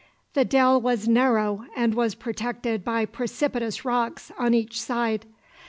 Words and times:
The 0.33 0.43
dell 0.43 0.81
was 0.81 1.07
narrow, 1.07 1.65
and 1.75 1.93
was 1.93 2.15
protected 2.15 2.83
by 2.83 3.05
precipitous 3.05 3.85
rocks 3.85 4.31
on 4.35 4.55
each 4.55 4.81
side. 4.81 5.27